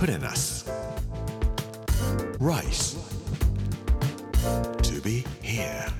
[0.00, 0.64] Put in us.
[2.38, 2.96] Rice.
[4.80, 5.92] To be here.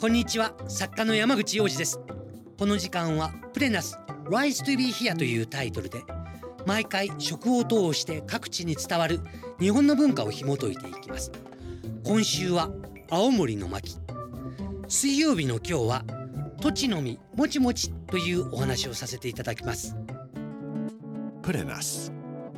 [0.00, 2.00] こんにちは作家の山口洋二です
[2.58, 6.02] この時間はプレナス Rise to be here というタイトルで
[6.64, 9.20] 毎回食を通して各地に伝わる
[9.60, 11.30] 日本の文化を紐解いていきます
[12.04, 12.70] 今週は
[13.10, 13.98] 青森の巻
[14.88, 16.21] 水曜日の今日は
[16.62, 19.96] 土地の実もちもちというお話をさせていただきます
[21.42, 22.12] Put in us.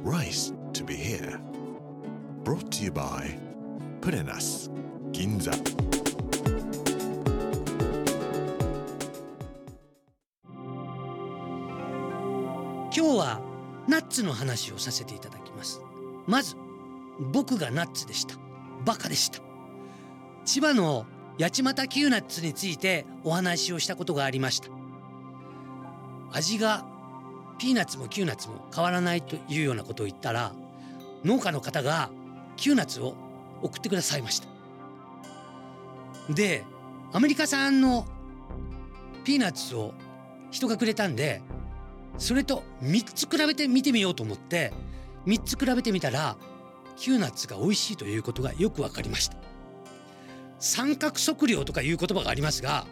[0.05, 1.41] Rice to be here.
[2.45, 3.35] Brought to you by
[4.03, 4.71] Put in us.
[5.13, 5.53] Ginza.
[12.95, 13.41] 今日は
[13.89, 15.81] ナッツの話をさせていただきます
[16.27, 16.57] まず
[17.33, 18.37] 僕がナッツでした
[18.85, 19.41] バカでした
[20.45, 21.07] 千葉の
[21.39, 24.69] 八街 Qなっつについてお話をしたことがありました。
[26.33, 26.85] 味が
[27.59, 30.53] ピーナッツも Qなっつも変わらないというようなことを言ったら
[31.25, 32.11] 農家の方が
[32.57, 33.15] Qなっつを
[33.63, 34.49] 送ってくださいました。
[36.33, 36.65] で
[37.13, 38.07] アメリカ産の
[39.25, 39.95] ピーナッツを
[40.51, 41.43] 人がくれたんで
[42.19, 44.73] それと3つ比べて見てみようと思って
[45.27, 46.37] 3つ比べてみたら
[46.97, 49.54] キューナッツが美味しいということがよく分かりました。
[50.59, 52.87] 三角測量とかいう言葉がありますが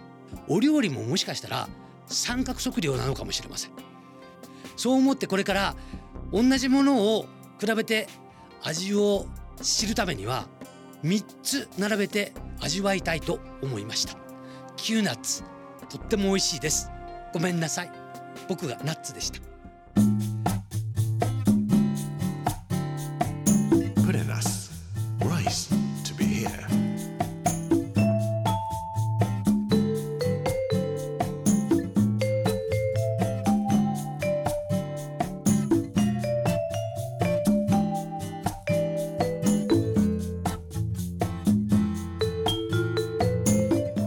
[0.48, 1.68] お料理ももしかしたら
[2.06, 3.70] 三角測量なのかもしれません。
[4.76, 5.76] そう思ってこれから
[6.32, 7.26] 同じものを
[7.60, 8.08] 比べて
[8.62, 9.26] 味を
[9.60, 10.48] 知るためには
[11.04, 14.16] 3つ並べて味わいたいと思いました。
[14.76, 15.44] キューナッツ
[15.88, 16.90] とっても美味しいです。
[17.32, 17.92] ごめんなさい。
[18.48, 19.51] 僕がナッツでした。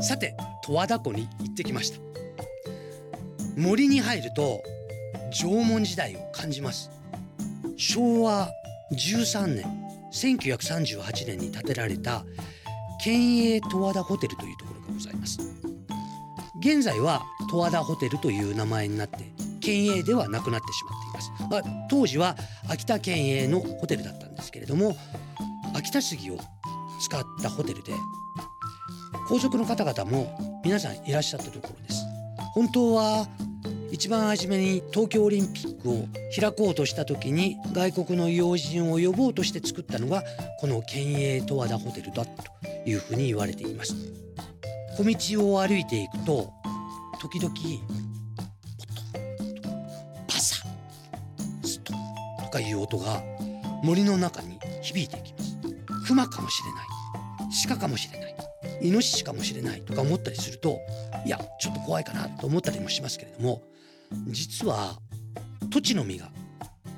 [0.05, 1.99] さて十和田湖に行ってきました。
[3.57, 4.61] 森に入ると
[5.33, 6.91] 縄文時代を感じます。
[7.75, 8.51] 昭和
[8.91, 9.65] 13年
[10.13, 12.23] 1938年に建てられた
[13.03, 15.39] 県営十和田ホテルというところがございます。
[16.59, 21.65] 現在は十和田ホテルという名前になって県営ではなくなってしまっています。
[21.65, 22.35] あ当時は
[22.69, 24.95] 秋田県営のホテルだったんですけれども
[25.73, 26.37] 秋田杉を
[27.01, 27.91] 使ったホテルで
[29.27, 32.05] 皇族の方々も皆さんいらっしゃったところです。
[32.53, 33.27] 本当は
[33.91, 36.07] 一番初めに東京オリンピックを
[36.39, 40.23] 開こうとした時に外国の要人を呼ぼうとして作ったのが
[40.59, 42.31] この県営十和田ホテルだと
[42.85, 43.95] いうふうに言われています。
[44.97, 46.53] 小道を歩いていくと
[47.19, 47.53] 時々
[50.27, 50.65] パサ
[51.63, 51.93] スト
[52.43, 53.21] とかいう音が
[53.83, 55.57] 森の中に響いていきます。
[56.07, 56.85] 熊かもしれない。
[57.67, 58.24] 鹿かもしれない。
[58.85, 60.79] イノシシかもしれないとか思ったりすると
[61.25, 63.63] いやちょっと怖いかなと思ったりもしますけれども
[64.27, 64.97] 実は
[65.69, 66.31] 土地の実が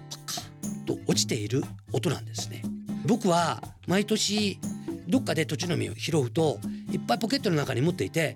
[0.09, 2.61] パカッと落ちている音なんですね。
[3.05, 4.59] 僕は毎年
[5.07, 6.59] どっかで土地の実を拾うと
[6.91, 8.35] いっぱいポケットの中に持っていて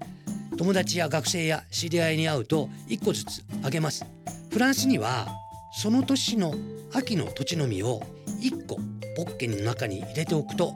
[0.57, 4.05] 友達や学生や知り合いに会うと1個ずつあげます。
[4.49, 5.27] フランスには
[5.73, 6.53] その年の
[6.93, 8.01] 秋の土地の実を
[8.41, 8.75] 1個
[9.15, 10.73] ポッケの中に入れておくと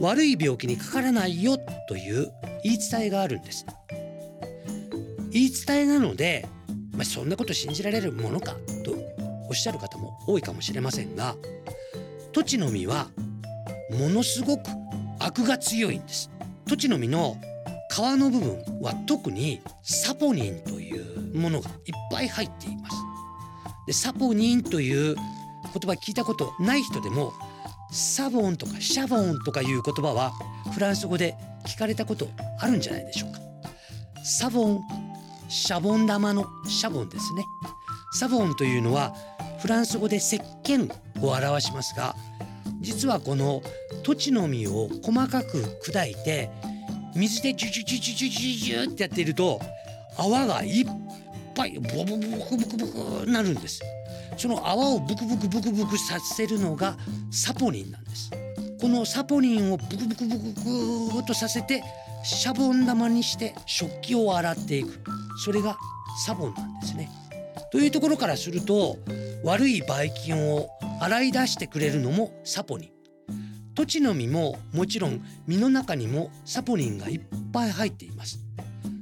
[0.00, 1.58] 悪い病気にかからないよ
[1.88, 2.32] という
[2.64, 3.66] 言い伝えがあるんです。
[5.30, 6.48] 言い伝えなので、
[6.92, 8.94] まあ、そんなこと信じられるものかと
[9.48, 11.36] おっしゃる方も多いかもしれませんが
[12.32, 13.08] 土地の実は
[13.98, 14.62] ものすごく
[15.18, 16.30] アクが強いんです。
[16.66, 17.36] 土地の実の
[17.90, 21.76] 皮の部分は特にサポニンというものがいっ
[22.10, 22.96] ぱい入っています。
[23.86, 25.24] でサポニンという言
[25.64, 27.32] 葉聞いたことない人でも
[27.92, 30.32] サボンとかシャボンとかいう言葉は
[30.72, 31.34] フランス語で
[31.66, 32.28] 聞かれたこと
[32.58, 33.40] あるんじゃないでしょうか。
[34.24, 34.80] サボン
[35.48, 37.44] シャボン玉のシャボンですね。
[38.14, 39.14] サボンというのは
[39.60, 40.90] フランス語で石鹸
[41.20, 42.16] を表しますが
[42.80, 43.62] 実はこの
[44.02, 46.50] 土地の実を細かく砕いて
[47.14, 49.60] 水でジュジュジュジュジュジュジュってやっていると
[50.18, 50.86] 泡がいっ
[51.54, 53.80] ぱいボボボクブクブクなるんです
[54.36, 56.96] その泡をブクブクブクブクさせるのが
[57.30, 58.30] サポニンなんです。
[58.80, 60.44] このサポニンをブクブクブク
[61.10, 61.82] ブクとさせて
[62.24, 65.00] シャボン玉にして食器を洗っていく。
[65.44, 65.76] それが
[66.24, 67.08] サボンなんですね。
[67.70, 68.98] というところからすると
[69.44, 70.68] 悪いばい菌を
[71.00, 72.90] 洗い出してくれるのもサポニン。
[73.74, 77.20] 土地の実ももちろん実の中にもサポニンがいっ
[77.52, 78.38] ぱい入っています。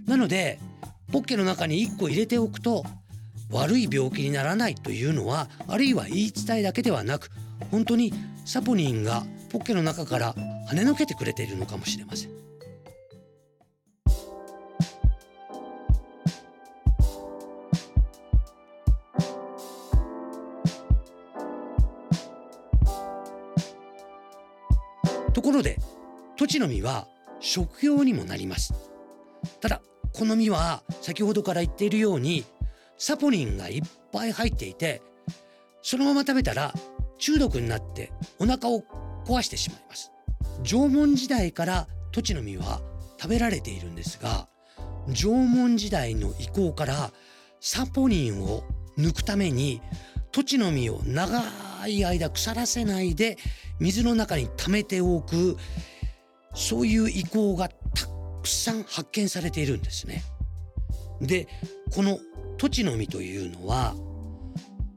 [0.07, 0.59] なので
[1.13, 2.85] ポッケの中に1個入れておくと
[3.51, 7.31] 悪い病気にならないというのはあるいは言い伝えだけではなく
[7.71, 8.13] 本当に
[8.45, 10.35] サポニンがポッケの中から
[10.69, 12.41] 跳ねのけてくれているのかもしれません。
[25.33, 25.79] ところで
[26.37, 27.07] 土地の実は
[27.41, 28.75] 食用にもなります
[29.61, 29.81] ただ
[30.13, 32.45] この実は先ほどから言っているように
[33.01, 33.83] サポニンがいっ
[34.13, 35.01] ぱい入っていて
[35.81, 36.75] そのまま食べたら
[37.17, 38.85] 中毒になってお腹を
[39.25, 40.13] 壊してしまいます
[40.63, 42.83] 縄文時代から土地の実は
[43.19, 44.49] 食べられているんですが
[45.09, 47.11] 縄文時代の移行から
[47.59, 48.65] サポニンを
[48.99, 49.81] 抜くために
[50.31, 51.41] 土地の実を長
[51.89, 53.39] い間腐らせないで
[53.79, 55.57] 水の中に溜めておく
[56.55, 57.75] そういう遺構がた
[58.43, 60.23] くさん発見されているんですね。
[61.23, 61.49] で
[61.95, 62.19] この
[62.61, 63.95] 土地の実というのは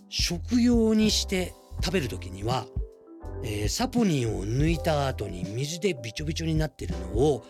[0.10, 2.65] 食用にして食べる時には、
[3.42, 7.45] えー、サポニンを抜いた後に水でびちょびちょになってるのを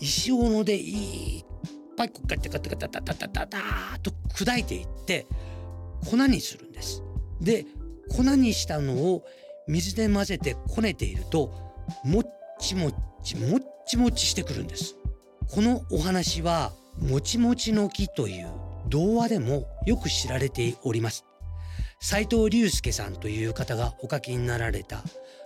[0.00, 1.44] 石斧でいっ
[1.94, 3.58] ぱいこうガタガタガタタタタタタ
[4.02, 5.26] と砕いていって
[6.10, 7.02] 粉にするんです。
[7.38, 7.66] で
[8.08, 9.26] 粉にしたのを
[9.68, 11.52] 水で混ぜてこねていると
[12.02, 12.22] もっ
[12.58, 14.96] ちもっちもっちもちしてくるんです
[15.50, 21.24] このお話はもちもちの木という童話でもよく知られております。
[21.98, 25.02] 斉藤隆介さんという方がお書きになられた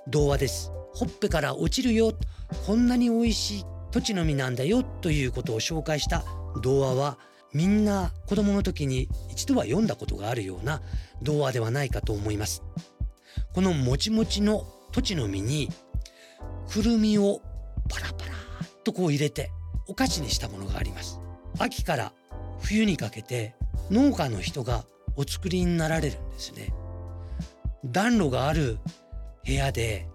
[0.07, 0.71] 童話です。
[0.93, 2.13] ほっぺから落ちるよ。
[2.67, 6.25] こんなに美味しい土地の実なんだよということを紹介した
[6.61, 7.19] 童話は
[7.55, 10.83] みんな子供の時に一度は読んだことがあるような
[11.23, 12.63] 童話ではないかと思います。
[13.55, 15.71] このもちもちの土地の実に
[16.69, 17.41] くるみを
[17.89, 19.51] パラパラっとこう入れて
[19.87, 21.19] お菓子にしたものがあります。
[21.59, 22.13] 秋から
[22.63, 23.55] 冬にかけて
[23.91, 24.85] 農家の人が
[25.17, 26.73] お作りになられるんですね
[27.85, 28.79] 暖炉がある
[29.47, 30.07] 部屋で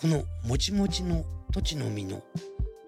[0.00, 2.22] このもちもちの土地の実の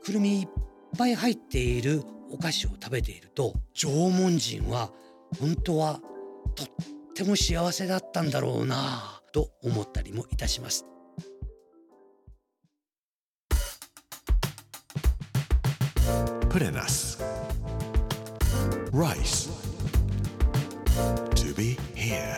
[0.05, 0.49] くるみいっ
[0.97, 4.91] ぱい入っているお菓子を食べていると縄文人は
[5.38, 6.00] 本当は
[6.55, 6.67] とっ
[7.15, 10.85] ても幸せだったんだろうなと思ったりもいたします。
[16.50, 17.30] Put in us
[19.00, 19.49] rice
[21.35, 22.37] to be here.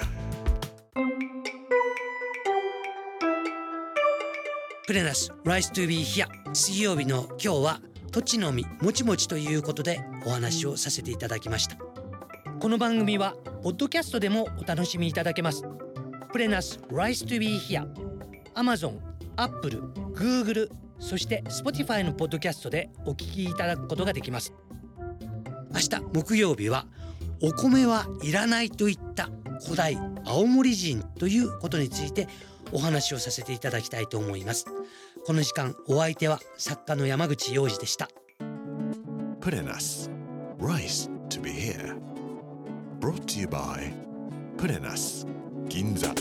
[4.87, 7.81] プレナス Rice to be here 水曜日の今日は
[8.13, 11.77] 土地の実もちもちということでお話をさせていただきました。
[12.61, 15.65] この番組はポッドキャストでもお楽しみいただけます。
[16.31, 17.93] プレナス Rice to be here
[18.55, 19.01] Amazon、
[19.35, 19.83] Apple、
[20.15, 20.71] Google
[21.01, 24.53] そして Spotify のポッドキャストでお聞きいただくことができます。
[25.75, 26.87] 明日木曜日は
[27.41, 29.29] お米はいらないといった
[29.65, 32.29] 古代青森人ということについて
[32.73, 34.67] お話をさせていただきたいと思います。
[35.27, 38.09] この時間お相手は作家の山口洋二でした。
[39.41, 40.11] Put in us
[40.59, 41.97] rice to be here.
[43.01, 43.93] Brought to you by
[44.57, 45.27] Put in us
[45.69, 46.15] 銀座